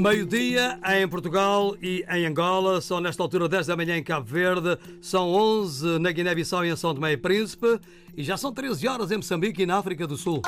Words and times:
Meio-dia 0.00 0.78
em 0.96 1.06
Portugal 1.06 1.76
e 1.82 2.02
em 2.08 2.24
Angola, 2.24 2.80
são 2.80 3.00
nesta 3.00 3.22
altura 3.22 3.46
10 3.46 3.66
da 3.66 3.76
manhã 3.76 3.98
em 3.98 4.02
Cabo 4.02 4.24
Verde, 4.24 4.78
são 4.98 5.28
11 5.28 5.98
na 5.98 6.10
Guiné-Bissau 6.10 6.64
e 6.64 6.70
em 6.70 6.76
São 6.76 6.94
Tomé 6.94 7.12
e 7.12 7.16
Príncipe 7.18 7.78
e 8.16 8.24
já 8.24 8.38
são 8.38 8.50
13 8.50 8.88
horas 8.88 9.10
em 9.10 9.16
Moçambique 9.16 9.62
e 9.62 9.66
na 9.66 9.76
África 9.76 10.06
do 10.06 10.16
Sul. 10.16 10.40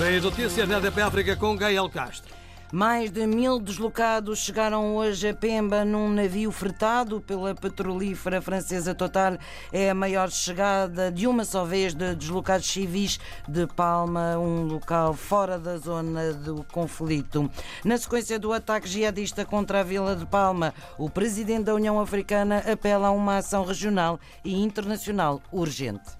Tem 0.00 0.20
notícias 0.20 0.68
na 0.68 0.80
DP 0.80 1.00
África 1.00 1.36
com 1.36 1.56
Gael 1.56 1.88
Castro. 1.88 2.41
Mais 2.72 3.10
de 3.10 3.26
mil 3.26 3.60
deslocados 3.60 4.38
chegaram 4.38 4.96
hoje 4.96 5.28
a 5.28 5.34
Pemba 5.34 5.84
num 5.84 6.08
navio 6.08 6.50
fretado 6.50 7.20
pela 7.20 7.54
petrolífera 7.54 8.40
francesa 8.40 8.94
Total. 8.94 9.36
É 9.70 9.90
a 9.90 9.94
maior 9.94 10.30
chegada 10.30 11.12
de 11.12 11.26
uma 11.26 11.44
só 11.44 11.66
vez 11.66 11.92
de 11.92 12.14
deslocados 12.14 12.66
civis 12.66 13.20
de 13.46 13.66
Palma, 13.66 14.38
um 14.38 14.62
local 14.62 15.12
fora 15.12 15.58
da 15.58 15.76
zona 15.76 16.32
do 16.32 16.64
conflito. 16.72 17.50
Na 17.84 17.98
sequência 17.98 18.38
do 18.38 18.54
ataque 18.54 18.88
jihadista 18.88 19.44
contra 19.44 19.80
a 19.80 19.84
vila 19.84 20.16
de 20.16 20.24
Palma, 20.24 20.72
o 20.96 21.10
presidente 21.10 21.64
da 21.64 21.74
União 21.74 22.00
Africana 22.00 22.64
apela 22.72 23.08
a 23.08 23.10
uma 23.10 23.36
ação 23.36 23.66
regional 23.66 24.18
e 24.42 24.54
internacional 24.54 25.42
urgente. 25.52 26.10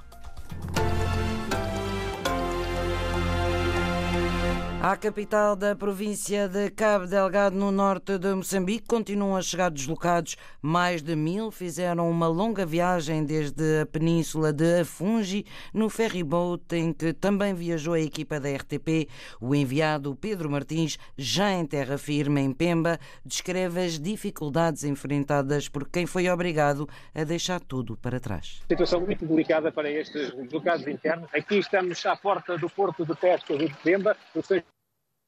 À 4.84 4.96
capital 4.96 5.54
da 5.54 5.76
província 5.76 6.48
de 6.48 6.68
Cabo 6.68 7.06
Delgado, 7.06 7.54
no 7.54 7.70
norte 7.70 8.18
de 8.18 8.34
Moçambique, 8.34 8.88
continuam 8.88 9.36
a 9.36 9.40
chegar 9.40 9.70
deslocados. 9.70 10.36
Mais 10.60 11.00
de 11.00 11.14
mil 11.14 11.52
fizeram 11.52 12.10
uma 12.10 12.26
longa 12.26 12.66
viagem 12.66 13.24
desde 13.24 13.82
a 13.82 13.86
península 13.86 14.52
de 14.52 14.80
Afungi, 14.80 15.46
no 15.72 15.88
ferryboat 15.88 16.74
em 16.74 16.92
que 16.92 17.12
também 17.12 17.54
viajou 17.54 17.94
a 17.94 18.00
equipa 18.00 18.40
da 18.40 18.48
RTP. 18.48 19.08
O 19.40 19.54
enviado 19.54 20.16
Pedro 20.16 20.50
Martins, 20.50 20.98
já 21.16 21.52
em 21.52 21.64
terra 21.64 21.96
firme 21.96 22.40
em 22.40 22.52
Pemba, 22.52 22.98
descreve 23.24 23.84
as 23.84 24.00
dificuldades 24.00 24.82
enfrentadas 24.82 25.68
por 25.68 25.88
quem 25.88 26.06
foi 26.06 26.28
obrigado 26.28 26.88
a 27.14 27.22
deixar 27.22 27.60
tudo 27.60 27.96
para 27.96 28.18
trás. 28.18 28.60
Situação 28.68 29.00
muito 29.00 29.24
delicada 29.24 29.70
para 29.70 29.88
estes 29.88 30.34
deslocados 30.34 30.88
internos. 30.88 31.30
Aqui 31.32 31.58
estamos 31.58 32.04
à 32.04 32.16
porta 32.16 32.58
do 32.58 32.68
porto 32.68 33.06
de 33.06 33.14
pesca 33.14 33.56
de 33.56 33.72
Pemba, 33.84 34.16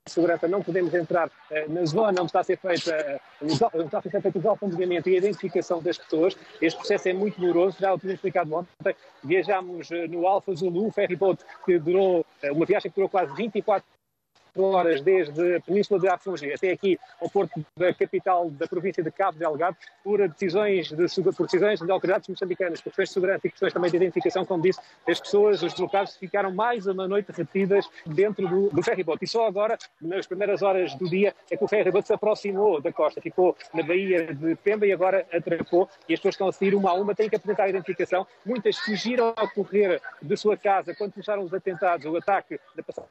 segurança 0.07 0.47
não 0.47 0.63
podemos 0.63 0.93
entrar 0.93 1.29
uh, 1.29 1.73
na 1.73 1.87
zona 1.87 2.21
onde 2.21 2.27
está 2.27 2.41
a 2.41 2.45
ser 2.45 2.59
feita 2.59 3.21
uh, 3.41 3.71
onde 3.75 3.87
está 3.87 3.99
a 3.99 4.03
ser 4.03 4.21
feito 4.21 4.39
o 4.39 4.49
alfandegamento 4.51 5.09
e 5.09 5.15
a 5.15 5.19
identificação 5.19 5.83
das 5.83 5.97
pessoas. 5.97 6.37
Este 6.61 6.77
processo 6.77 7.09
é 7.09 7.15
muito 7.15 7.41
doloroso, 7.41 7.79
já 7.81 7.95
o 7.95 7.99
tinha 7.99 8.13
explicado 8.13 8.55
ontem. 8.55 8.95
Viajámos 9.23 9.89
uh, 9.91 10.07
no 10.09 10.27
Alfa 10.27 10.55
Zulu, 10.55 10.91
ferryboat 10.91 11.43
que 11.65 11.79
durou, 11.79 12.27
uma 12.43 12.67
viagem 12.67 12.91
que 12.91 12.97
durou 12.97 13.09
quase 13.09 13.35
24 13.35 13.83
horas 14.63 15.01
desde 15.01 15.57
a 15.57 15.61
Península 15.61 16.01
de 16.01 16.09
Afungi 16.09 16.53
até 16.53 16.71
aqui 16.73 16.99
ao 17.21 17.29
porto 17.29 17.65
da 17.77 17.93
capital 17.93 18.51
da 18.51 18.67
província 18.67 19.03
de 19.03 19.11
Cabo 19.11 19.39
Delgado 19.39 19.77
por 20.03 20.27
decisões 20.29 20.89
de, 20.89 21.33
por 21.33 21.47
decisões 21.47 21.81
de 21.81 21.91
autoridades 21.91 22.29
moçambicanas, 22.29 22.81
por 22.81 22.91
questões 22.91 23.09
de 23.09 23.15
segurança 23.15 23.47
e 23.47 23.51
questões 23.51 23.73
também 23.73 23.91
de 23.91 23.97
identificação, 23.97 24.45
como 24.45 24.63
disse, 24.63 24.81
as 25.09 25.21
pessoas, 25.21 25.63
os 25.63 25.73
deslocados, 25.73 26.17
ficaram 26.17 26.53
mais 26.53 26.87
uma 26.87 27.09
noite 27.09 27.33
retidas 27.33 27.89
dentro 28.07 28.47
do, 28.49 28.69
do 28.71 28.83
ferryboat. 28.83 29.25
E 29.25 29.27
só 29.27 29.47
agora, 29.47 29.79
nas 30.01 30.27
primeiras 30.27 30.63
horas 30.63 30.95
do 30.95 31.09
dia, 31.09 31.35
é 31.51 31.57
que 31.57 31.65
o 31.65 31.69
ferryboat 31.69 32.07
se 32.07 32.13
aproximou 32.13 32.81
da 32.81 32.93
costa, 32.93 33.21
ficou 33.21 33.57
na 33.73 33.83
Baía 33.83 34.35
de 34.35 34.55
Pemba 34.57 34.87
e 34.87 34.93
agora 34.93 35.27
atrapou 35.33 35.89
e 36.09 36.15
as 36.15 36.21
pessoas 36.21 36.35
estão 36.35 36.49
a 36.49 36.53
sair 36.53 36.75
uma 36.75 36.91
a 36.91 36.95
uma, 36.95 37.15
têm 37.15 37.29
que 37.29 37.37
apresentar 37.37 37.65
a 37.65 37.69
identificação. 37.69 38.27
Muitas 38.45 38.79
fugiram 38.79 39.33
a 39.37 39.49
correr 39.49 40.01
de 40.23 40.37
sua 40.37 40.57
casa 40.57 40.95
quando 40.95 41.13
começaram 41.13 41.43
os 41.43 41.53
atentados, 41.53 42.07
o 42.07 42.17
ataque 42.17 42.61
da 42.75 42.83
passada 42.83 43.09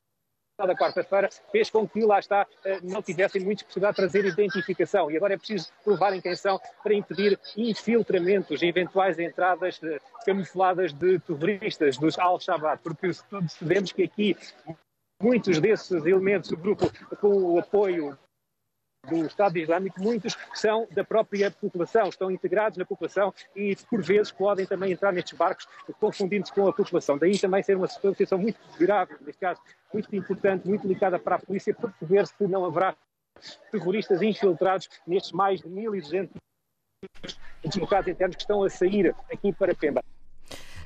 da 0.59 0.75
quarta-feira 0.75 1.29
fez 1.51 1.69
com 1.69 1.87
que, 1.87 2.05
lá 2.05 2.19
está, 2.19 2.45
eh, 2.63 2.79
não 2.83 3.01
tivessem 3.01 3.41
muitos 3.41 3.63
possibilidade 3.63 3.95
de 3.95 4.01
trazer 4.01 4.25
identificação. 4.25 5.09
E 5.09 5.17
agora 5.17 5.33
é 5.33 5.37
preciso 5.37 5.69
provarem 5.83 6.21
quem 6.21 6.35
são 6.35 6.59
para 6.83 6.93
impedir 6.93 7.39
infiltramentos 7.57 8.61
e 8.61 8.67
eventuais 8.67 9.17
entradas 9.17 9.81
camufladas 10.25 10.93
de 10.93 11.19
terroristas 11.19 11.97
dos 11.97 12.19
Al-Shabaab, 12.19 12.81
porque 12.83 13.11
todos 13.29 13.51
sabemos 13.53 13.91
que 13.91 14.03
aqui 14.03 14.37
muitos 15.19 15.59
desses 15.59 16.05
elementos, 16.05 16.51
o 16.51 16.57
grupo 16.57 16.91
com 17.19 17.29
o 17.29 17.59
apoio 17.59 18.17
do 19.07 19.25
Estado 19.25 19.57
Islâmico, 19.57 20.01
muitos 20.01 20.37
são 20.53 20.87
da 20.91 21.03
própria 21.03 21.51
população, 21.51 22.07
estão 22.07 22.31
integrados 22.31 22.77
na 22.77 22.85
população 22.85 23.33
e, 23.55 23.75
por 23.89 24.01
vezes, 24.01 24.31
podem 24.31 24.65
também 24.65 24.93
entrar 24.93 25.11
nestes 25.11 25.37
barcos 25.37 25.67
confundindo-se 25.99 26.53
com 26.53 26.67
a 26.67 26.73
população. 26.73 27.17
Daí 27.17 27.37
também 27.37 27.61
ser 27.61 27.75
uma 27.75 27.87
situação 27.87 28.37
muito 28.37 28.59
grave, 28.79 29.15
neste 29.21 29.39
caso, 29.39 29.61
muito 29.93 30.15
importante, 30.15 30.67
muito 30.67 30.87
delicada 30.87 31.19
para 31.19 31.35
a 31.35 31.39
polícia, 31.39 31.73
para 31.73 31.91
ver 32.01 32.25
se 32.27 32.47
não 32.47 32.65
haverá 32.65 32.95
terroristas 33.71 34.21
infiltrados 34.21 34.89
nestes 35.05 35.31
mais 35.31 35.59
de 35.59 35.67
1.200 35.67 36.29
deslocados 37.63 38.07
internos 38.07 38.35
que 38.35 38.41
estão 38.41 38.63
a 38.63 38.69
sair 38.69 39.13
aqui 39.29 39.51
para 39.51 39.75
Pemba 39.75 40.01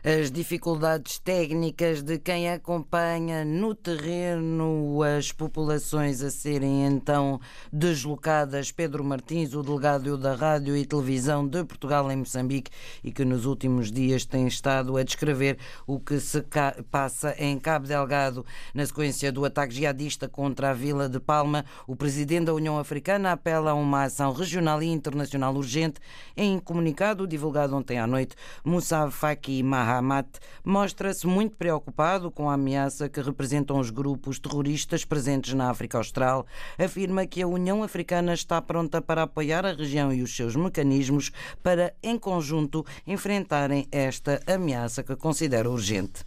as 0.04 0.32
dificuldades 0.32 1.20
técnicas 1.20 2.02
de 2.02 2.20
quem 2.20 2.50
acompanha 2.50 3.44
no 3.44 3.74
terreno 3.74 5.02
as 5.02 5.32
populações 5.32 6.22
a 6.22 6.30
serem 6.30 6.86
então 6.86 7.40
deslocadas. 7.72 8.72
Pedro 8.72 9.04
Martins, 9.04 9.54
o 9.54 9.64
delegado 9.64 10.18
da 10.18 10.36
Rádio 10.36 10.78
e 10.78 10.86
Televisão 10.86 11.48
de 11.48 11.64
Portugal 11.64 12.12
em 12.12 12.18
Moçambique 12.18 12.72
e 13.04 13.12
que 13.12 13.26
nos 13.26 13.46
últimos 13.46 13.92
dias 13.92 14.26
tem 14.26 14.48
estado 14.48 14.98
a 14.98 15.04
descrever 15.04 15.58
o 15.86 16.00
que 16.00 16.20
se 16.20 16.44
passa 16.92 17.36
em 17.38 17.58
Cabo 17.60 17.88
Delgado 17.88 18.46
na 18.74 18.86
sequência 18.86 19.32
do 19.32 19.46
ataque 19.46 19.74
jihadista 19.74 20.30
contra 20.30 20.70
a 20.70 20.74
Vila 20.74 21.10
de 21.10 21.20
Palma. 21.20 21.66
O 21.88 21.96
presidente 21.96 22.46
da 22.46 22.54
União 22.54 22.78
Africana 22.78 23.32
apela 23.32 23.72
a 23.72 23.76
uma 23.76 24.04
ação 24.04 24.32
regional 24.32 24.82
e 24.82 24.88
internacional 24.88 25.56
urgente. 25.56 26.00
Em 26.36 26.60
comunicado 26.60 27.28
divulgado 27.28 27.76
ontem 27.76 28.00
à 28.00 28.06
noite, 28.06 28.36
Moussa 28.64 29.10
Faki 29.10 29.64
Maha 29.64 29.87
Hamat 29.88 30.28
mostra-se 30.66 31.26
muito 31.26 31.56
preocupado 31.56 32.30
com 32.30 32.50
a 32.50 32.56
ameaça 32.56 33.08
que 33.08 33.22
representam 33.22 33.80
os 33.80 33.90
grupos 33.90 34.38
terroristas 34.38 35.06
presentes 35.06 35.54
na 35.54 35.70
África 35.70 35.98
Austral. 35.98 36.46
Afirma 36.78 37.26
que 37.26 37.42
a 37.42 37.48
União 37.48 37.82
Africana 37.82 38.34
está 38.34 38.62
pronta 38.62 39.02
para 39.02 39.24
apoiar 39.24 39.66
a 39.66 39.74
região 39.74 40.12
e 40.12 40.22
os 40.22 40.36
seus 40.36 40.56
mecanismos 40.56 41.32
para, 41.64 41.94
em 42.04 42.20
conjunto, 42.20 42.86
enfrentarem 43.06 43.88
esta 43.92 44.42
ameaça 44.46 45.04
que 45.04 45.16
considera 45.16 45.70
urgente. 45.70 46.26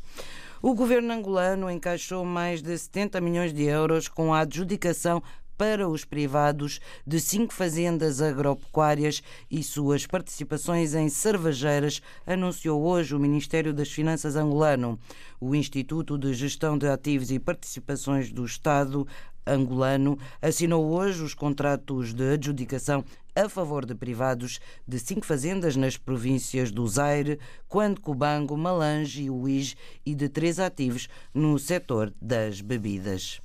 O 0.62 0.75
governo 0.75 1.15
angolano 1.15 1.71
encaixou 1.71 2.22
mais 2.22 2.60
de 2.60 2.77
70 2.77 3.19
milhões 3.22 3.50
de 3.50 3.65
euros 3.65 4.09
com 4.09 4.34
a 4.34 4.41
adjudicação 4.41 5.22
para 5.60 5.87
os 5.87 6.06
privados 6.06 6.81
de 7.06 7.21
cinco 7.21 7.53
fazendas 7.53 8.22
agropecuárias 8.22 9.22
e 9.50 9.62
suas 9.62 10.06
participações 10.06 10.94
em 10.94 11.10
cervejeiras, 11.10 12.00
anunciou 12.26 12.82
hoje 12.82 13.15
o 13.15 13.21
Ministério 13.21 13.75
das 13.75 13.91
Finanças 13.91 14.37
angolano. 14.37 14.98
O 15.38 15.54
Instituto 15.54 16.16
de 16.16 16.32
Gestão 16.32 16.78
de 16.78 16.88
Ativos 16.88 17.31
e 17.31 17.38
Participações 17.38 18.32
do 18.32 18.43
Estado 18.43 19.06
angolano 19.47 20.19
assinou 20.41 20.91
hoje 20.93 21.22
os 21.22 21.34
contratos 21.34 22.15
de 22.15 22.32
adjudicação 22.32 23.04
a 23.37 23.47
favor 23.47 23.84
de 23.84 23.94
privados 23.94 24.60
de 24.88 24.98
cinco 24.98 25.27
fazendas 25.27 25.77
nas 25.77 25.94
províncias 25.98 26.71
do 26.71 26.88
Zaire, 26.88 27.38
Quando 27.69 28.00
Cubango, 28.00 28.56
Malange 28.56 29.25
e 29.25 29.31
Uís 29.31 29.77
e 30.06 30.15
de 30.15 30.31
três 30.31 30.59
ativos 30.59 31.06
no 31.34 31.59
setor 31.59 32.15
das 32.19 32.62
bebidas. 32.62 33.42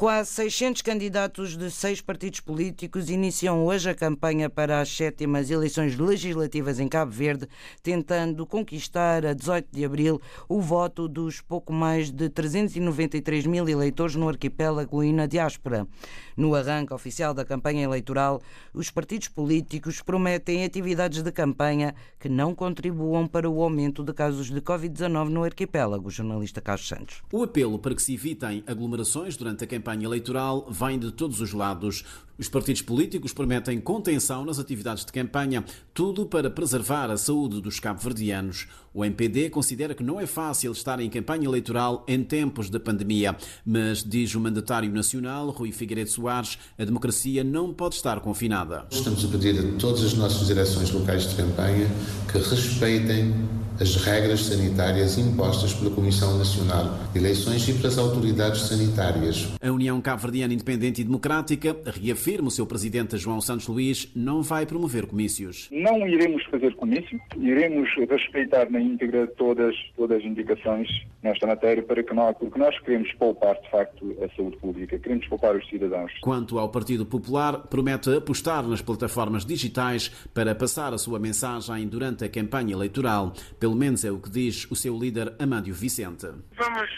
Quase 0.00 0.30
600 0.30 0.80
candidatos 0.80 1.58
de 1.58 1.70
seis 1.70 2.00
partidos 2.00 2.40
políticos 2.40 3.10
iniciam 3.10 3.66
hoje 3.66 3.90
a 3.90 3.94
campanha 3.94 4.48
para 4.48 4.80
as 4.80 4.88
sétimas 4.88 5.50
eleições 5.50 5.98
legislativas 5.98 6.80
em 6.80 6.88
Cabo 6.88 7.12
Verde, 7.12 7.46
tentando 7.82 8.46
conquistar 8.46 9.26
a 9.26 9.34
18 9.34 9.68
de 9.70 9.84
abril 9.84 10.18
o 10.48 10.58
voto 10.58 11.06
dos 11.06 11.42
pouco 11.42 11.70
mais 11.70 12.10
de 12.10 12.30
393 12.30 13.44
mil 13.44 13.68
eleitores 13.68 14.14
no 14.14 14.26
arquipélago 14.26 15.04
e 15.04 15.12
na 15.12 15.26
diáspora. 15.26 15.86
No 16.34 16.54
arranque 16.54 16.94
oficial 16.94 17.34
da 17.34 17.44
campanha 17.44 17.84
eleitoral, 17.84 18.40
os 18.72 18.90
partidos 18.90 19.28
políticos 19.28 20.00
prometem 20.00 20.64
atividades 20.64 21.22
de 21.22 21.30
campanha 21.30 21.94
que 22.18 22.30
não 22.30 22.54
contribuam 22.54 23.26
para 23.26 23.50
o 23.50 23.62
aumento 23.62 24.02
de 24.02 24.14
casos 24.14 24.46
de 24.46 24.62
Covid-19 24.62 25.28
no 25.28 25.44
arquipélago. 25.44 26.08
Jornalista 26.08 26.62
Carlos 26.62 26.88
Santos. 26.88 27.22
O 27.30 27.42
apelo 27.42 27.78
para 27.78 27.94
que 27.94 28.00
se 28.00 28.14
evitem 28.14 28.64
aglomerações 28.66 29.36
durante 29.36 29.64
a 29.64 29.66
campanha 29.66 29.89
campanha 29.90 30.06
eleitoral 30.06 30.66
vem 30.70 30.98
de 30.98 31.10
todos 31.10 31.40
os 31.40 31.52
lados. 31.52 32.04
Os 32.38 32.48
partidos 32.48 32.80
políticos 32.80 33.34
prometem 33.34 33.78
contenção 33.80 34.44
nas 34.44 34.58
atividades 34.58 35.04
de 35.04 35.12
campanha, 35.12 35.62
tudo 35.92 36.24
para 36.24 36.48
preservar 36.48 37.10
a 37.10 37.18
saúde 37.18 37.60
dos 37.60 37.78
cabo-verdianos. 37.78 38.66
O 38.94 39.04
MPD 39.04 39.50
considera 39.50 39.94
que 39.94 40.02
não 40.02 40.18
é 40.18 40.26
fácil 40.26 40.72
estar 40.72 41.00
em 41.00 41.10
campanha 41.10 41.44
eleitoral 41.44 42.04
em 42.08 42.22
tempos 42.22 42.70
de 42.70 42.78
pandemia, 42.78 43.36
mas, 43.66 44.02
diz 44.02 44.34
o 44.34 44.40
mandatário 44.40 44.90
nacional, 44.90 45.50
Rui 45.50 45.70
Figueiredo 45.70 46.10
Soares, 46.10 46.56
a 46.78 46.84
democracia 46.84 47.44
não 47.44 47.74
pode 47.74 47.96
estar 47.96 48.20
confinada. 48.20 48.86
Estamos 48.90 49.24
a 49.24 49.28
pedir 49.28 49.58
a 49.58 49.78
todas 49.78 50.04
as 50.04 50.14
nossas 50.14 50.46
direções 50.46 50.90
locais 50.92 51.28
de 51.28 51.34
campanha 51.34 51.88
que 52.30 52.38
respeitem 52.38 53.34
as 53.80 53.96
regras 53.96 54.44
sanitárias 54.44 55.16
impostas 55.16 55.72
pela 55.72 55.90
Comissão 55.90 56.36
Nacional 56.36 56.98
de 57.12 57.18
Eleições 57.18 57.66
e 57.66 57.72
pelas 57.72 57.96
autoridades 57.96 58.60
sanitárias. 58.62 59.48
A 59.60 59.72
União 59.72 59.98
Cabo-Verdiana 60.02 60.52
Independente 60.52 61.00
e 61.00 61.04
Democrática 61.04 61.74
reafirma 61.86 62.48
o 62.48 62.50
seu 62.50 62.66
presidente 62.66 63.16
João 63.16 63.40
Santos 63.40 63.68
Luís 63.68 64.10
não 64.14 64.42
vai 64.42 64.66
promover 64.66 65.06
comícios. 65.06 65.68
Não 65.72 66.06
iremos 66.06 66.44
fazer 66.44 66.74
comício, 66.74 67.18
iremos 67.38 67.88
respeitar 68.08 68.70
na 68.70 68.80
íntegra 68.80 69.26
todas, 69.26 69.74
todas 69.96 70.18
as 70.18 70.24
indicações 70.24 70.88
nesta 71.22 71.46
matéria 71.46 71.82
para 71.82 72.02
que 72.02 72.14
nós, 72.14 72.36
porque 72.36 72.58
nós 72.58 72.78
queremos 72.80 73.10
poupar 73.14 73.58
de 73.60 73.70
facto 73.70 74.16
a 74.22 74.36
saúde 74.36 74.56
pública, 74.58 74.98
queremos 74.98 75.26
poupar 75.26 75.56
os 75.56 75.66
cidadãos. 75.68 76.12
Quanto 76.20 76.58
ao 76.58 76.68
Partido 76.68 77.06
Popular, 77.06 77.66
promete 77.68 78.14
apostar 78.14 78.66
nas 78.66 78.82
plataformas 78.82 79.44
digitais 79.44 80.08
para 80.34 80.54
passar 80.54 80.92
a 80.92 80.98
sua 80.98 81.18
mensagem 81.18 81.86
durante 81.86 82.24
a 82.24 82.28
campanha 82.28 82.74
eleitoral. 82.74 83.32
Pelo 83.58 83.69
menos 83.74 84.04
é 84.04 84.10
o 84.10 84.18
que 84.18 84.30
diz 84.30 84.70
o 84.70 84.76
seu 84.76 84.98
líder 84.98 85.34
Amádio 85.38 85.74
Vicente. 85.74 86.26
Vamos 86.56 86.90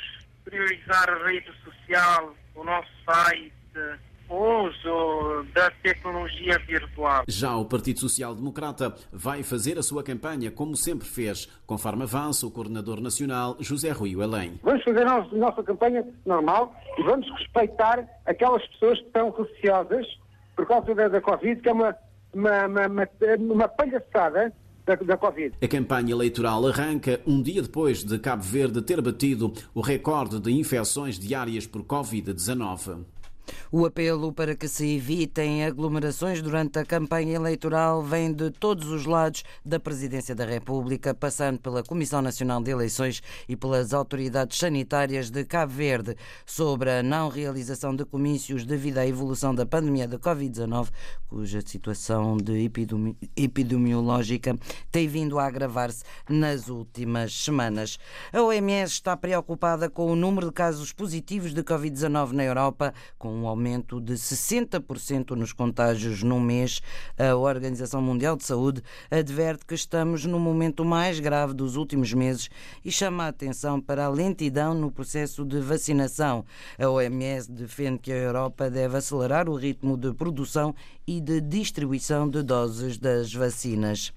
priorizar 0.45 1.09
a 1.09 1.27
rede 1.27 1.51
social, 1.65 2.35
o 2.55 2.65
nosso 2.65 2.91
site, 3.05 3.53
o 4.29 4.65
uso 4.67 5.47
da 5.53 5.71
tecnologia 5.83 6.59
virtual. 6.67 7.25
Já 7.29 7.55
o 7.57 7.65
Partido 7.67 8.01
Social 8.01 8.35
Democrata 8.35 8.95
vai 9.13 9.43
fazer 9.43 9.79
a 9.79 9.83
sua 9.83 10.03
campanha 10.03 10.51
como 10.51 10.75
sempre 10.75 11.07
fez, 11.07 11.47
conforme 11.67 12.05
avança 12.05 12.47
o 12.47 12.51
coordenador 12.51 13.01
nacional 13.01 13.57
José 13.61 13.91
Rui 13.91 14.15
Além. 14.23 14.59
Vamos 14.63 14.83
fazer 14.85 15.07
a 15.07 15.25
nossa 15.33 15.63
campanha 15.63 16.07
normal 16.25 16.75
e 16.99 17.03
vamos 17.03 17.29
respeitar 17.39 18.07
aquelas 18.25 18.67
pessoas 18.69 18.99
que 19.01 19.07
estão 19.07 19.31
receosas 19.31 20.07
por 20.57 20.67
causa 20.67 20.95
da, 20.95 21.21
Covid, 21.21 21.61
que 21.61 21.69
é 21.69 21.73
uma, 21.73 21.97
uma, 22.33 22.67
uma, 22.67 22.87
uma, 22.87 23.09
uma 23.39 23.69
palhaçada 23.69 24.53
da, 24.85 24.95
da, 24.95 25.17
Covid. 25.17 25.55
A 25.61 25.69
campanha 25.69 26.13
eleitoral 26.13 26.67
arranca 26.67 27.21
um 27.27 27.41
dia 27.41 27.63
depois 27.63 28.05
de 28.05 28.19
Cabo 28.19 28.43
Verde 28.43 28.83
ter 28.83 29.01
batido 29.01 29.53
o 29.75 29.81
recorde 29.81 30.41
de 30.41 30.51
infecções 30.53 31.19
diárias 31.19 31.67
por 31.67 31.83
Covid-19. 31.83 33.05
O 33.71 33.87
apelo 33.87 34.33
para 34.33 34.55
que 34.55 34.69
se 34.69 34.97
evitem 34.97 35.65
aglomerações 35.65 36.43
durante 36.43 36.79
a 36.79 36.85
campanha 36.85 37.35
eleitoral 37.35 38.03
vem 38.03 38.33
de 38.33 38.51
todos 38.51 38.89
os 38.89 39.07
lados 39.07 39.45
da 39.65 39.81
Presidência 39.81 40.35
da 40.35 40.45
República, 40.45 41.15
passando 41.15 41.59
pela 41.59 41.83
Comissão 41.83 42.23
Nacional 42.23 42.63
de 42.63 42.71
Eleições 42.71 43.23
e 43.49 43.57
pelas 43.57 43.93
autoridades 43.93 44.59
sanitárias 44.59 45.31
de 45.31 45.45
Cabo 45.45 45.73
Verde, 45.73 46.17
sobre 46.45 46.91
a 46.91 47.03
não 47.03 47.29
realização 47.29 47.95
de 47.95 48.05
comícios 48.05 48.65
devido 48.65 48.99
à 48.99 49.07
evolução 49.07 49.55
da 49.55 49.67
pandemia 49.67 50.07
da 50.07 50.19
Covid-19, 50.19 50.89
cuja 51.29 51.61
situação 51.61 52.37
de 52.37 52.71
epidemiológica 53.37 54.57
tem 54.91 55.09
vindo 55.09 55.39
a 55.39 55.47
agravar-se 55.47 56.05
nas 56.29 56.69
últimas 56.69 57.33
semanas. 57.33 57.99
A 58.33 58.43
OMS 58.43 58.93
está 58.93 59.17
preocupada 59.17 59.89
com 59.89 60.11
o 60.11 60.17
número 60.17 60.49
de 60.49 60.53
casos 60.53 60.93
positivos 60.93 61.55
de 61.55 61.63
Covid-19 61.63 62.33
na 62.33 62.45
Europa, 62.45 62.93
com 63.19 63.42
um 63.43 63.49
aumento 63.49 64.01
de 64.01 64.15
60% 64.15 65.31
nos 65.31 65.53
contágios 65.53 66.23
no 66.23 66.39
mês. 66.39 66.81
A 67.19 67.35
Organização 67.35 68.01
Mundial 68.01 68.37
de 68.37 68.45
Saúde 68.45 68.83
adverte 69.11 69.67
que 69.67 69.75
estamos 69.75 70.25
no 70.25 70.39
momento 70.39 70.85
mais 70.85 71.19
grave 71.19 71.53
dos 71.53 71.77
últimos 71.77 72.13
meses 72.15 72.49
e 72.85 72.93
chama 72.93 73.25
a 73.25 73.29
atenção 73.29 73.81
para 73.81 74.07
a 74.07 74.09
lentidão 74.09 74.75
no 74.75 74.93
processo 74.93 75.45
de 75.45 75.59
vacinação. 75.59 76.45
A 76.79 76.89
OMS 76.89 77.51
defende 77.51 77.99
que 77.99 78.13
a 78.13 78.17
Europa 78.17 78.71
deve 78.71 78.97
acelerar 78.97 79.49
o 79.49 79.57
ritmo 79.57 79.97
de 79.97 80.15
produção 80.15 80.75
e 81.07 81.21
de 81.21 81.41
distribuição 81.41 82.29
de 82.29 82.43
doses 82.43 82.97
das 82.97 83.33
vacinas. 83.33 84.13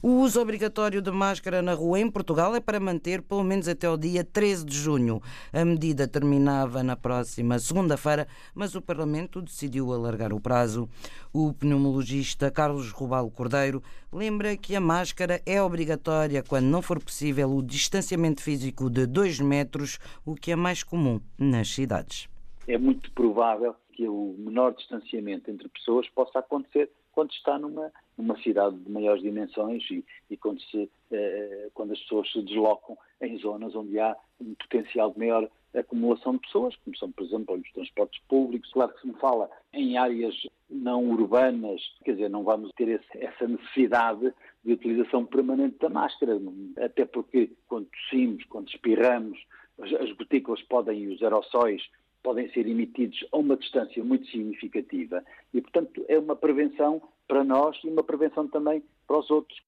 O 0.00 0.20
uso 0.20 0.40
obrigatório 0.40 1.02
de 1.02 1.10
máscara 1.10 1.60
na 1.60 1.74
rua 1.74 1.98
em 1.98 2.08
Portugal 2.08 2.54
é 2.54 2.60
para 2.60 2.78
manter 2.78 3.22
pelo 3.22 3.42
menos 3.42 3.66
até 3.66 3.90
o 3.90 3.96
dia 3.96 4.22
13 4.22 4.64
de 4.64 4.76
junho. 4.76 5.20
A 5.52 5.64
medida 5.64 6.06
terminava 6.06 6.82
na 6.82 6.94
próxima 6.94 7.58
segunda-feira, 7.58 8.28
mas 8.54 8.67
o 8.74 8.82
Parlamento 8.82 9.42
decidiu 9.42 9.92
alargar 9.92 10.32
o 10.32 10.40
prazo. 10.40 10.88
O 11.32 11.52
pneumologista 11.52 12.50
Carlos 12.50 12.90
Rubalo 12.90 13.30
Cordeiro 13.30 13.82
lembra 14.12 14.56
que 14.56 14.74
a 14.74 14.80
máscara 14.80 15.40
é 15.46 15.62
obrigatória 15.62 16.42
quando 16.42 16.66
não 16.66 16.82
for 16.82 17.02
possível 17.02 17.50
o 17.50 17.62
distanciamento 17.62 18.42
físico 18.42 18.88
de 18.90 19.06
2 19.06 19.40
metros, 19.40 19.98
o 20.24 20.34
que 20.34 20.52
é 20.52 20.56
mais 20.56 20.82
comum 20.82 21.20
nas 21.38 21.68
cidades. 21.68 22.28
É 22.66 22.76
muito 22.76 23.10
provável 23.12 23.74
que 23.92 24.08
o 24.08 24.34
menor 24.38 24.74
distanciamento 24.74 25.50
entre 25.50 25.68
pessoas 25.68 26.08
possa 26.10 26.38
acontecer 26.38 26.90
quando 27.18 27.32
está 27.32 27.58
numa, 27.58 27.92
numa 28.16 28.40
cidade 28.42 28.76
de 28.76 28.88
maiores 28.88 29.22
dimensões 29.22 29.82
e, 29.90 30.04
e 30.30 30.36
quando, 30.36 30.62
se, 30.62 30.88
eh, 31.10 31.68
quando 31.74 31.92
as 31.92 31.98
pessoas 32.02 32.30
se 32.30 32.40
deslocam 32.42 32.96
em 33.20 33.36
zonas 33.38 33.74
onde 33.74 33.98
há 33.98 34.16
um 34.40 34.54
potencial 34.54 35.10
de 35.10 35.18
maior 35.18 35.50
acumulação 35.74 36.34
de 36.34 36.40
pessoas, 36.40 36.74
como 36.76 36.96
são, 36.96 37.10
por 37.12 37.24
exemplo, 37.24 37.54
os 37.54 37.72
transportes 37.72 38.20
públicos. 38.28 38.70
Claro 38.72 38.92
que 38.94 39.00
se 39.00 39.06
me 39.08 39.14
fala 39.14 39.50
em 39.72 39.98
áreas 39.98 40.34
não 40.68 41.08
urbanas, 41.10 41.80
quer 42.04 42.12
dizer, 42.12 42.28
não 42.28 42.44
vamos 42.44 42.70
ter 42.72 42.88
esse, 42.88 43.24
essa 43.24 43.46
necessidade 43.46 44.32
de 44.64 44.72
utilização 44.72 45.24
permanente 45.24 45.78
da 45.78 45.88
máscara, 45.88 46.38
até 46.78 47.04
porque 47.04 47.50
quando 47.66 47.86
tossimos, 47.86 48.44
quando 48.44 48.68
espirramos, 48.68 49.38
as, 49.80 49.92
as 49.94 50.12
gotículas 50.12 50.62
podem, 50.62 51.04
e 51.04 51.08
os 51.08 51.22
aerossóis 51.22 51.82
podem 52.22 52.50
ser 52.52 52.66
emitidos 52.66 53.24
a 53.32 53.38
uma 53.38 53.56
distância 53.56 54.02
muito 54.02 54.26
significativa 54.26 55.24
e, 55.54 55.60
portanto, 55.60 56.04
é 56.08 56.18
uma 56.18 56.36
prevenção 56.36 57.00
para 57.26 57.44
nós 57.44 57.78
e 57.84 57.88
uma 57.88 58.02
prevenção 58.02 58.48
também 58.48 58.82
para 59.06 59.18
os 59.18 59.30
outros 59.30 59.58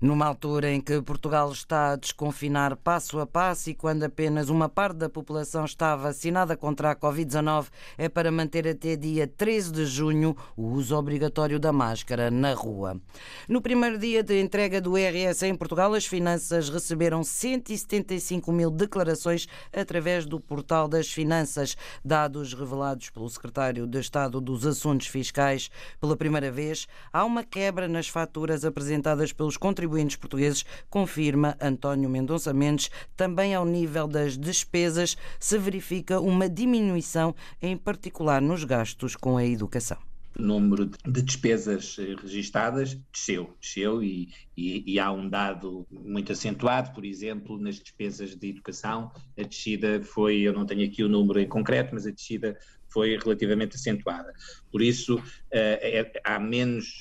numa 0.00 0.26
altura 0.26 0.70
em 0.70 0.80
que 0.80 1.00
Portugal 1.02 1.50
está 1.50 1.92
a 1.92 1.96
desconfinar 1.96 2.76
passo 2.76 3.18
a 3.18 3.26
passo 3.26 3.70
e 3.70 3.74
quando 3.74 4.04
apenas 4.04 4.48
uma 4.48 4.68
parte 4.68 4.96
da 4.96 5.08
população 5.08 5.64
está 5.64 5.96
vacinada 5.96 6.56
contra 6.56 6.90
a 6.90 6.96
Covid-19, 6.96 7.66
é 7.96 8.08
para 8.08 8.30
manter 8.30 8.68
até 8.68 8.96
dia 8.96 9.26
13 9.26 9.72
de 9.72 9.86
junho 9.86 10.36
o 10.56 10.68
uso 10.68 10.96
obrigatório 10.96 11.58
da 11.58 11.72
máscara 11.72 12.30
na 12.30 12.54
rua. 12.54 13.00
No 13.48 13.60
primeiro 13.60 13.98
dia 13.98 14.22
de 14.22 14.40
entrega 14.40 14.80
do 14.80 14.94
RS 14.94 15.42
em 15.42 15.54
Portugal, 15.54 15.94
as 15.94 16.06
finanças 16.06 16.68
receberam 16.68 17.24
175 17.24 18.52
mil 18.52 18.70
declarações 18.70 19.48
através 19.72 20.26
do 20.26 20.38
portal 20.38 20.86
das 20.86 21.10
finanças, 21.10 21.76
dados 22.04 22.54
revelados 22.54 23.10
pelo 23.10 23.28
secretário 23.28 23.86
de 23.86 23.98
Estado 23.98 24.40
dos 24.40 24.66
Assuntos 24.66 25.06
Fiscais. 25.06 25.70
Pela 26.00 26.16
primeira 26.16 26.50
vez, 26.50 26.86
há 27.12 27.24
uma 27.24 27.42
quebra 27.42 27.88
nas 27.88 28.08
faturas 28.08 28.64
apresentadas 28.64 29.32
pelos 29.32 29.56
contribuintes 29.56 29.77
contribuintes 29.78 30.16
portugueses, 30.16 30.64
confirma 30.90 31.56
António 31.60 32.10
Mendonça 32.10 32.52
Mendes. 32.52 32.90
Também 33.16 33.54
ao 33.54 33.64
nível 33.64 34.08
das 34.08 34.36
despesas 34.36 35.16
se 35.38 35.56
verifica 35.56 36.20
uma 36.20 36.48
diminuição, 36.48 37.34
em 37.62 37.76
particular 37.76 38.42
nos 38.42 38.64
gastos 38.64 39.14
com 39.14 39.36
a 39.36 39.44
educação 39.44 39.98
o 40.38 40.42
número 40.42 40.86
de 40.86 41.20
despesas 41.20 41.96
registadas 42.22 42.96
desceu, 43.12 43.56
desceu 43.60 44.00
e, 44.02 44.28
e, 44.56 44.94
e, 44.94 45.00
há 45.00 45.10
um 45.10 45.28
dado 45.28 45.84
muito 45.90 46.30
acentuado, 46.30 46.92
por 46.92 47.04
exemplo, 47.04 47.58
nas 47.58 47.80
despesas 47.80 48.36
de 48.36 48.48
educação, 48.48 49.10
a 49.36 49.42
descida 49.42 50.00
foi, 50.00 50.38
eu 50.40 50.52
não 50.52 50.64
tenho 50.64 50.86
aqui 50.86 51.02
o 51.02 51.08
número 51.08 51.40
em 51.40 51.48
concreto, 51.48 51.92
mas 51.92 52.06
a 52.06 52.12
descida 52.12 52.56
foi 52.98 53.16
relativamente 53.16 53.76
acentuada. 53.76 54.32
Por 54.72 54.82
isso, 54.82 55.22
eh, 55.52 56.00
é, 56.00 56.20
há 56.24 56.40
menos, 56.40 56.98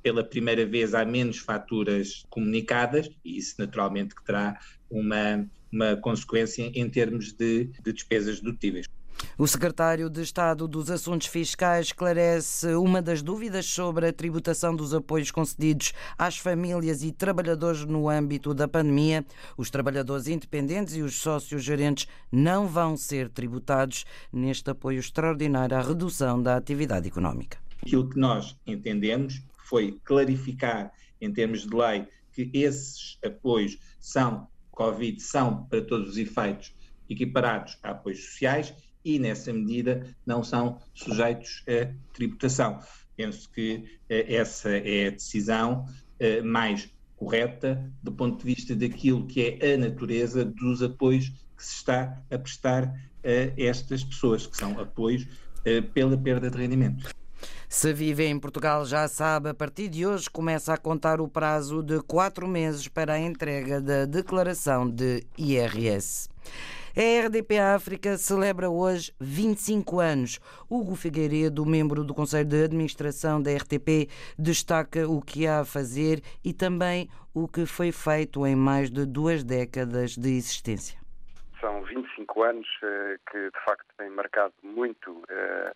pela 0.00 0.22
primeira 0.22 0.64
vez, 0.64 0.94
há 0.94 1.04
menos 1.04 1.38
faturas 1.38 2.24
comunicadas, 2.30 3.10
e 3.24 3.36
isso 3.36 3.56
naturalmente 3.58 4.14
que 4.14 4.24
terá 4.24 4.56
uma, 4.88 5.44
uma 5.72 5.96
consequência 5.96 6.70
em 6.74 6.88
termos 6.88 7.32
de, 7.32 7.64
de 7.82 7.92
despesas 7.92 8.40
dedutíveis. 8.40 8.86
O 9.36 9.46
secretário 9.46 10.08
de 10.08 10.22
Estado 10.22 10.66
dos 10.66 10.90
Assuntos 10.90 11.26
Fiscais 11.26 11.86
esclarece 11.86 12.74
uma 12.74 13.02
das 13.02 13.22
dúvidas 13.22 13.66
sobre 13.66 14.06
a 14.06 14.12
tributação 14.12 14.74
dos 14.74 14.94
apoios 14.94 15.30
concedidos 15.30 15.92
às 16.16 16.38
famílias 16.38 17.02
e 17.02 17.12
trabalhadores 17.12 17.84
no 17.84 18.08
âmbito 18.08 18.54
da 18.54 18.66
pandemia. 18.66 19.24
Os 19.56 19.70
trabalhadores 19.70 20.26
independentes 20.26 20.94
e 20.96 21.02
os 21.02 21.16
sócios 21.16 21.62
gerentes 21.62 22.06
não 22.30 22.66
vão 22.66 22.96
ser 22.96 23.28
tributados 23.28 24.04
neste 24.32 24.70
apoio 24.70 25.00
extraordinário 25.00 25.76
à 25.76 25.82
redução 25.82 26.42
da 26.42 26.56
atividade 26.56 27.08
económica. 27.08 27.58
Aquilo 27.82 28.08
que 28.08 28.18
nós 28.18 28.56
entendemos 28.66 29.42
foi 29.64 29.98
clarificar, 30.04 30.92
em 31.20 31.32
termos 31.32 31.66
de 31.66 31.74
lei, 31.74 32.06
que 32.32 32.50
esses 32.54 33.18
apoios 33.24 33.78
são 33.98 34.48
Covid, 34.70 35.20
são, 35.22 35.64
para 35.64 35.82
todos 35.82 36.10
os 36.10 36.16
efeitos, 36.16 36.74
equiparados 37.08 37.78
a 37.82 37.90
apoios 37.90 38.24
sociais 38.24 38.72
e, 39.04 39.18
nessa 39.18 39.52
medida, 39.52 40.14
não 40.24 40.42
são 40.42 40.78
sujeitos 40.94 41.64
a 41.68 41.92
tributação. 42.12 42.78
Penso 43.16 43.50
que 43.50 43.98
eh, 44.08 44.34
essa 44.34 44.70
é 44.70 45.08
a 45.08 45.10
decisão 45.10 45.86
eh, 46.18 46.40
mais 46.42 46.88
correta 47.16 47.92
do 48.02 48.12
ponto 48.12 48.38
de 48.38 48.54
vista 48.54 48.74
daquilo 48.74 49.26
que 49.26 49.58
é 49.60 49.74
a 49.74 49.76
natureza 49.76 50.44
dos 50.44 50.82
apoios 50.82 51.28
que 51.28 51.64
se 51.64 51.76
está 51.76 52.22
a 52.30 52.38
prestar 52.38 52.84
a 53.22 53.60
estas 53.60 54.02
pessoas, 54.02 54.46
que 54.46 54.56
são 54.56 54.78
apoios 54.80 55.26
eh, 55.64 55.82
pela 55.82 56.16
perda 56.16 56.50
de 56.50 56.56
rendimento. 56.56 57.10
Se 57.72 57.92
vive 57.92 58.26
em 58.26 58.36
Portugal, 58.36 58.84
já 58.84 59.06
sabe, 59.06 59.48
a 59.48 59.54
partir 59.54 59.86
de 59.86 60.04
hoje 60.04 60.28
começa 60.28 60.74
a 60.74 60.76
contar 60.76 61.20
o 61.20 61.28
prazo 61.28 61.84
de 61.84 62.02
quatro 62.02 62.48
meses 62.48 62.88
para 62.88 63.12
a 63.12 63.18
entrega 63.20 63.80
da 63.80 64.06
declaração 64.06 64.90
de 64.90 65.22
IRS. 65.38 66.28
A 66.96 67.26
RDP 67.26 67.58
África 67.60 68.18
celebra 68.18 68.68
hoje 68.68 69.14
25 69.20 70.00
anos. 70.00 70.40
Hugo 70.68 70.96
Figueiredo, 70.96 71.64
membro 71.64 72.02
do 72.02 72.12
Conselho 72.12 72.48
de 72.48 72.64
Administração 72.64 73.40
da 73.40 73.52
RTP, 73.54 74.10
destaca 74.36 75.08
o 75.08 75.22
que 75.22 75.46
há 75.46 75.60
a 75.60 75.64
fazer 75.64 76.22
e 76.44 76.52
também 76.52 77.08
o 77.32 77.46
que 77.46 77.66
foi 77.66 77.92
feito 77.92 78.44
em 78.44 78.56
mais 78.56 78.90
de 78.90 79.06
duas 79.06 79.44
décadas 79.44 80.16
de 80.16 80.30
existência. 80.30 80.98
São 81.60 81.84
25 81.84 82.42
anos 82.42 82.66
eh, 82.82 83.16
que, 83.30 83.38
de 83.38 83.64
facto, 83.64 83.86
têm 83.96 84.10
marcado 84.10 84.54
muito 84.64 85.22
eh, 85.28 85.72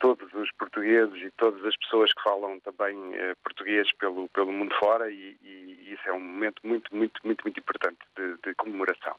todos 0.00 0.32
os 0.34 0.50
portugueses 0.52 1.22
e 1.22 1.30
todas 1.32 1.64
as 1.64 1.76
pessoas 1.76 2.12
que 2.12 2.22
falam 2.22 2.58
também 2.60 3.14
eh, 3.14 3.34
português 3.44 3.92
pelo, 3.98 4.28
pelo 4.30 4.50
mundo 4.50 4.74
fora 4.76 5.10
e, 5.10 5.36
e, 5.42 5.92
isso 5.92 6.08
é 6.08 6.12
um 6.12 6.20
momento 6.20 6.60
muito, 6.64 6.94
muito, 6.94 7.20
muito, 7.24 7.42
muito 7.42 7.60
importante 7.60 7.98
de, 8.16 8.36
de 8.42 8.54
comemoração. 8.54 9.14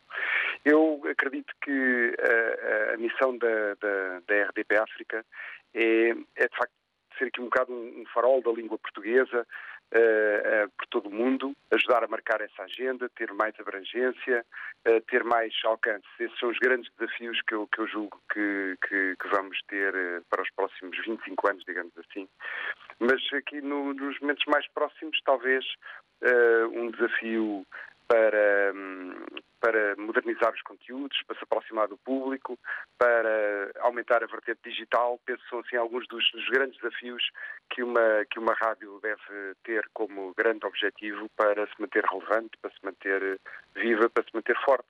Eu 0.65 1.01
acredito 1.09 1.53
que 1.61 2.15
a, 2.19 2.93
a 2.95 2.97
missão 2.97 3.37
da, 3.37 3.75
da, 3.75 4.19
da, 4.27 4.43
RDP 4.49 4.75
África 4.77 5.25
é, 5.73 6.09
é, 6.35 6.47
de 6.47 6.57
facto 6.57 6.73
ser 7.17 7.25
aqui 7.25 7.41
um 7.41 7.45
bocado 7.45 7.71
um, 7.71 8.01
um 8.01 8.05
farol 8.13 8.41
da 8.41 8.51
língua 8.51 8.77
portuguesa, 8.79 9.47
por 10.77 10.87
todo 10.87 11.09
o 11.09 11.13
mundo, 11.13 11.53
ajudar 11.71 12.03
a 12.03 12.07
marcar 12.07 12.41
essa 12.41 12.63
agenda, 12.63 13.09
ter 13.09 13.31
mais 13.33 13.53
abrangência, 13.59 14.45
uh, 14.87 15.01
ter 15.01 15.23
mais 15.23 15.53
alcance. 15.65 16.07
Esses 16.19 16.37
são 16.39 16.49
os 16.49 16.57
grandes 16.59 16.89
desafios 16.97 17.41
que 17.41 17.53
eu, 17.53 17.67
que 17.67 17.79
eu 17.79 17.87
julgo 17.87 18.21
que, 18.31 18.77
que, 18.87 19.15
que 19.15 19.27
vamos 19.29 19.59
ter 19.67 19.93
para 20.29 20.41
os 20.41 20.49
próximos 20.51 20.97
25 21.05 21.49
anos, 21.49 21.63
digamos 21.65 21.91
assim. 21.97 22.27
Mas 22.99 23.21
aqui 23.33 23.61
no, 23.61 23.93
nos 23.93 24.19
momentos 24.21 24.45
mais 24.47 24.67
próximos, 24.69 25.19
talvez 25.25 25.65
um 26.73 26.91
desafio 26.91 27.65
para, 28.11 28.73
hum, 28.75 29.13
para 29.61 29.95
modernizar 29.95 30.53
os 30.53 30.61
conteúdos, 30.63 31.17
para 31.25 31.37
se 31.37 31.43
aproximar 31.45 31.87
do 31.87 31.97
público, 31.97 32.59
para 32.97 33.71
aumentar 33.79 34.21
a 34.21 34.27
vertente 34.27 34.59
digital. 34.65 35.17
Penso 35.25 35.41
assim 35.59 35.77
alguns 35.77 36.05
dos, 36.09 36.29
dos, 36.33 36.49
grandes 36.49 36.77
desafios 36.81 37.23
que 37.69 37.81
uma, 37.81 38.25
que 38.29 38.37
uma 38.37 38.53
rádio 38.53 38.99
deve 39.01 39.55
ter 39.63 39.87
como 39.93 40.33
grande 40.37 40.65
objetivo 40.65 41.29
para 41.37 41.65
se 41.67 41.73
manter 41.79 42.03
relevante, 42.03 42.57
para 42.61 42.71
se 42.71 42.79
manter 42.83 43.39
viva, 43.73 44.09
para 44.09 44.25
se 44.25 44.29
manter 44.33 44.57
forte. 44.65 44.89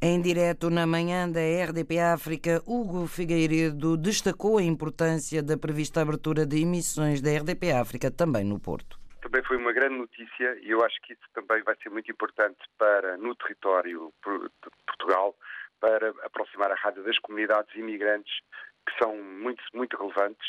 Em 0.00 0.22
direto 0.22 0.70
na 0.70 0.86
manhã 0.86 1.28
da 1.28 1.40
RDP 1.40 1.98
África, 1.98 2.62
Hugo 2.64 3.08
Figueiredo 3.08 3.96
destacou 3.96 4.58
a 4.58 4.62
importância 4.62 5.42
da 5.42 5.58
prevista 5.58 6.02
abertura 6.02 6.46
de 6.46 6.62
emissões 6.62 7.20
da 7.20 7.36
RDP 7.36 7.72
África 7.72 8.12
também 8.12 8.44
no 8.44 8.60
Porto 8.60 9.07
também 9.28 9.44
foi 9.44 9.58
uma 9.58 9.72
grande 9.72 9.96
notícia 9.96 10.58
e 10.62 10.70
eu 10.70 10.82
acho 10.82 10.98
que 11.02 11.12
isso 11.12 11.22
também 11.34 11.62
vai 11.62 11.76
ser 11.82 11.90
muito 11.90 12.10
importante 12.10 12.58
para, 12.78 13.18
no 13.18 13.34
território 13.34 14.10
de 14.24 14.70
Portugal, 14.86 15.36
para 15.78 16.08
aproximar 16.24 16.72
a 16.72 16.74
rádio 16.74 17.04
das 17.04 17.18
comunidades 17.18 17.74
imigrantes 17.76 18.40
que 18.86 18.98
são 18.98 19.14
muito, 19.16 19.62
muito 19.74 19.96
relevantes 19.98 20.48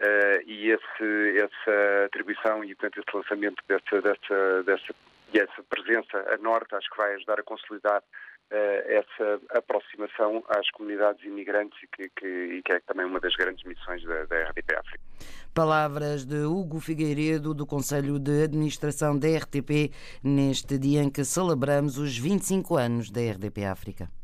uh, 0.00 0.40
e 0.46 0.70
esse, 0.70 1.36
essa 1.36 2.04
atribuição 2.06 2.62
e, 2.62 2.76
portanto, 2.76 3.04
esse 3.04 3.16
lançamento 3.16 3.62
dessa, 3.66 4.00
dessa, 4.00 4.62
dessa, 4.62 4.94
e 5.34 5.38
essa 5.40 5.62
presença 5.68 6.24
a 6.32 6.38
norte 6.38 6.74
acho 6.76 6.88
que 6.90 6.96
vai 6.96 7.14
ajudar 7.14 7.40
a 7.40 7.44
consolidar 7.44 8.02
essa 8.50 9.40
aproximação 9.50 10.44
às 10.48 10.70
comunidades 10.70 11.24
imigrantes 11.24 11.78
e 11.82 11.86
que, 11.86 12.10
que, 12.10 12.26
e 12.26 12.62
que, 12.62 12.72
é 12.72 12.80
também 12.80 13.06
uma 13.06 13.20
das 13.20 13.34
grandes 13.34 13.64
missões 13.64 14.04
da, 14.04 14.24
da 14.26 14.44
RDP 14.50 14.76
África. 14.76 15.04
Palavras 15.54 16.24
de 16.24 16.44
Hugo 16.44 16.80
Figueiredo, 16.80 17.54
do 17.54 17.66
Conselho 17.66 18.18
de 18.18 18.44
Administração 18.44 19.18
da 19.18 19.28
RTP, 19.28 19.92
neste 20.22 20.78
dia 20.78 21.02
em 21.02 21.10
que 21.10 21.24
celebramos 21.24 21.98
os 21.98 22.16
25 22.16 22.76
anos 22.76 23.10
da 23.10 23.20
RDP 23.20 23.64
África. 23.64 24.21